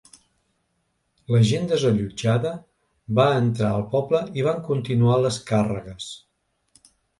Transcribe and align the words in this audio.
La 1.35 1.41
gent 1.49 1.67
desallotjada 1.71 2.55
va 3.21 3.27
entrar 3.43 3.71
al 3.75 3.87
poble 3.93 4.25
i 4.43 4.49
van 4.49 4.67
continuar 4.73 5.21
les 5.29 5.41
càrregues. 5.53 6.11